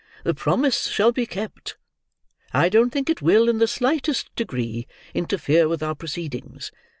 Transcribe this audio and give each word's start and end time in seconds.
"The 0.23 0.33
promise 0.33 0.87
shall 0.87 1.11
be 1.11 1.27
kept. 1.27 1.77
I 2.53 2.69
don't 2.69 2.89
think 2.89 3.07
it 3.07 3.21
will, 3.21 3.47
in 3.47 3.59
the 3.59 3.67
slightest 3.67 4.33
degree, 4.35 4.87
interfere 5.13 5.67
with 5.67 5.83
our 5.83 5.93
proceedings. 5.93 6.71